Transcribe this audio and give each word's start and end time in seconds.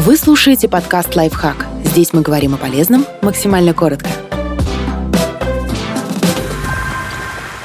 Вы 0.00 0.16
слушаете 0.16 0.68
подкаст 0.68 1.16
«Лайфхак». 1.16 1.66
Здесь 1.82 2.12
мы 2.12 2.22
говорим 2.22 2.54
о 2.54 2.56
полезном 2.56 3.04
максимально 3.20 3.74
коротко. 3.74 4.08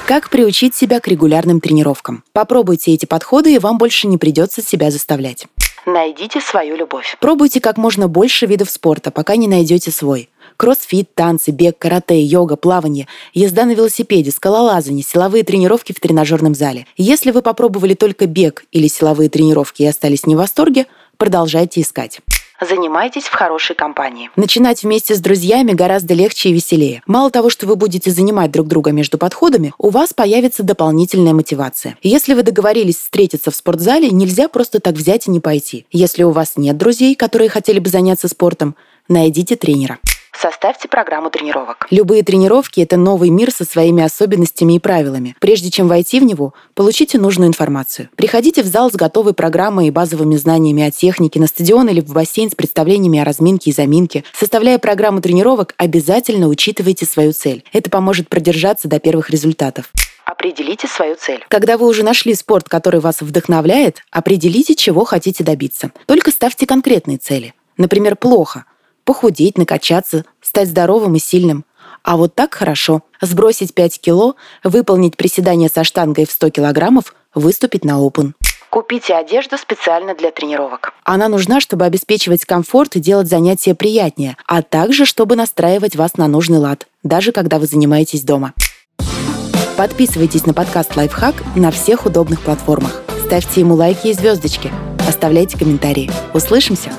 Как 0.07 0.31
приучить 0.31 0.73
себя 0.73 0.99
к 0.99 1.07
регулярным 1.07 1.61
тренировкам? 1.61 2.23
Попробуйте 2.33 2.91
эти 2.91 3.05
подходы, 3.05 3.53
и 3.53 3.59
вам 3.59 3.77
больше 3.77 4.07
не 4.07 4.17
придется 4.17 4.63
себя 4.63 4.89
заставлять. 4.89 5.45
Найдите 5.85 6.41
свою 6.41 6.75
любовь. 6.75 7.17
Пробуйте 7.19 7.61
как 7.61 7.77
можно 7.77 8.07
больше 8.07 8.47
видов 8.47 8.71
спорта, 8.71 9.11
пока 9.11 9.35
не 9.35 9.47
найдете 9.47 9.91
свой. 9.91 10.29
Кроссфит, 10.57 11.13
танцы, 11.13 11.51
бег, 11.51 11.77
карате, 11.77 12.19
йога, 12.19 12.55
плавание, 12.55 13.07
езда 13.35 13.65
на 13.65 13.75
велосипеде, 13.75 14.31
скалолазание, 14.31 15.03
силовые 15.03 15.43
тренировки 15.43 15.93
в 15.93 15.99
тренажерном 15.99 16.55
зале. 16.55 16.87
Если 16.97 17.29
вы 17.29 17.43
попробовали 17.43 17.93
только 17.93 18.25
бег 18.25 18.65
или 18.71 18.87
силовые 18.87 19.29
тренировки 19.29 19.83
и 19.83 19.87
остались 19.87 20.25
не 20.25 20.35
в 20.35 20.39
восторге, 20.39 20.87
продолжайте 21.17 21.81
искать. 21.81 22.21
Занимайтесь 22.61 23.23
в 23.23 23.33
хорошей 23.33 23.75
компании. 23.75 24.29
Начинать 24.35 24.83
вместе 24.83 25.15
с 25.15 25.19
друзьями 25.19 25.73
гораздо 25.73 26.13
легче 26.13 26.49
и 26.49 26.53
веселее. 26.53 27.01
Мало 27.07 27.29
того, 27.29 27.49
что 27.49 27.65
вы 27.65 27.75
будете 27.75 28.11
занимать 28.11 28.51
друг 28.51 28.67
друга 28.67 28.91
между 28.91 29.17
подходами, 29.17 29.73
у 29.77 29.89
вас 29.89 30.13
появится 30.13 30.63
дополнительная 30.63 31.33
мотивация. 31.33 31.97
Если 32.03 32.33
вы 32.33 32.43
договорились 32.43 32.97
встретиться 32.97 33.51
в 33.51 33.55
спортзале, 33.55 34.09
нельзя 34.11 34.47
просто 34.47 34.79
так 34.79 34.95
взять 34.95 35.27
и 35.27 35.31
не 35.31 35.39
пойти. 35.39 35.85
Если 35.91 36.23
у 36.23 36.31
вас 36.31 36.53
нет 36.55 36.77
друзей, 36.77 37.15
которые 37.15 37.49
хотели 37.49 37.79
бы 37.79 37.89
заняться 37.89 38.27
спортом, 38.27 38.75
найдите 39.09 39.55
тренера. 39.55 39.99
Составьте 40.35 40.87
программу 40.87 41.29
тренировок. 41.29 41.87
Любые 41.89 42.23
тренировки– 42.23 42.79
это 42.81 42.97
новый 42.97 43.29
мир 43.29 43.51
со 43.51 43.65
своими 43.65 44.03
особенностями 44.03 44.73
и 44.73 44.79
правилами. 44.79 45.35
Прежде 45.39 45.69
чем 45.69 45.87
войти 45.87 46.19
в 46.19 46.23
него, 46.23 46.53
получите 46.73 47.17
нужную 47.17 47.47
информацию. 47.47 48.09
Приходите 48.15 48.63
в 48.63 48.65
зал 48.65 48.91
с 48.91 48.95
готовой 48.95 49.33
программой 49.33 49.87
и 49.87 49.91
базовыми 49.91 50.35
знаниями 50.35 50.83
о 50.83 50.91
технике, 50.91 51.39
на 51.39 51.47
стадион 51.47 51.87
или 51.89 52.01
в 52.01 52.11
бассейн 52.11 52.49
с 52.49 52.55
представлениями 52.55 53.19
о 53.19 53.23
разминке 53.23 53.69
и 53.69 53.73
заминке. 53.73 54.23
Составляя 54.33 54.79
программу 54.79 55.21
тренировок, 55.21 55.75
обязательно 55.77 56.47
учитывайте 56.47 57.05
свою 57.05 57.31
цель. 57.31 57.63
Это 57.71 57.89
поможет 57.89 58.27
продержаться 58.27 58.87
до 58.87 58.99
первых 58.99 59.29
результатов. 59.29 59.91
Определите 60.25 60.87
свою 60.87 61.15
цель. 61.15 61.45
Когда 61.47 61.77
вы 61.77 61.87
уже 61.87 62.03
нашли 62.03 62.33
спорт, 62.33 62.67
который 62.67 63.01
вас 63.01 63.21
вдохновляет, 63.21 64.03
определите, 64.09 64.75
чего 64.75 65.05
хотите 65.05 65.43
добиться. 65.43 65.91
Только 66.05 66.31
ставьте 66.31 66.65
конкретные 66.65 67.17
цели. 67.17 67.53
Например, 67.77 68.15
плохо– 68.15 68.65
похудеть, 69.03 69.57
накачаться, 69.57 70.25
стать 70.41 70.69
здоровым 70.69 71.15
и 71.15 71.19
сильным. 71.19 71.65
А 72.03 72.17
вот 72.17 72.35
так 72.35 72.53
хорошо. 72.53 73.01
Сбросить 73.21 73.73
5 73.73 74.01
кило, 74.01 74.35
выполнить 74.63 75.15
приседания 75.15 75.69
со 75.73 75.83
штангой 75.83 76.25
в 76.25 76.31
100 76.31 76.49
килограммов, 76.49 77.15
выступить 77.33 77.85
на 77.85 77.93
Open. 77.93 78.33
Купите 78.69 79.13
одежду 79.13 79.57
специально 79.57 80.15
для 80.15 80.31
тренировок. 80.31 80.93
Она 81.03 81.27
нужна, 81.27 81.59
чтобы 81.59 81.85
обеспечивать 81.85 82.43
комфорт 82.43 82.95
и 82.95 82.99
делать 82.99 83.27
занятия 83.27 83.75
приятнее, 83.75 84.35
а 84.47 84.63
также, 84.63 85.05
чтобы 85.05 85.35
настраивать 85.35 85.95
вас 85.95 86.17
на 86.17 86.27
нужный 86.27 86.57
лад, 86.57 86.87
даже 87.03 87.31
когда 87.31 87.59
вы 87.59 87.67
занимаетесь 87.67 88.23
дома. 88.23 88.53
Подписывайтесь 89.77 90.47
на 90.47 90.53
подкаст 90.53 90.95
«Лайфхак» 90.95 91.35
на 91.55 91.69
всех 91.69 92.07
удобных 92.07 92.41
платформах. 92.41 93.03
Ставьте 93.23 93.61
ему 93.61 93.75
лайки 93.75 94.07
и 94.07 94.13
звездочки. 94.13 94.71
Оставляйте 95.07 95.57
комментарии. 95.57 96.11
Услышимся! 96.33 96.91